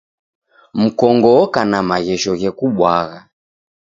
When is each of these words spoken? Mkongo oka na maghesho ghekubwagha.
Mkongo 0.81 1.29
oka 1.43 1.61
na 1.71 1.79
maghesho 1.89 2.31
ghekubwagha. 2.39 3.19